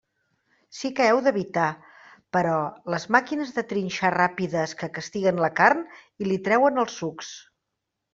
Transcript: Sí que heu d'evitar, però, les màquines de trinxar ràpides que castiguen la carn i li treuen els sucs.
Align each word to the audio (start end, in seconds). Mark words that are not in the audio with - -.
Sí 0.75 0.89
que 0.99 1.05
heu 1.07 1.19
d'evitar, 1.25 1.65
però, 2.37 2.55
les 2.93 3.05
màquines 3.15 3.51
de 3.57 3.63
trinxar 3.73 4.11
ràpides 4.15 4.73
que 4.81 4.89
castiguen 4.99 5.43
la 5.45 5.51
carn 5.61 5.85
i 6.25 6.31
li 6.31 6.39
treuen 6.49 6.85
els 6.87 6.97
sucs. 7.03 7.31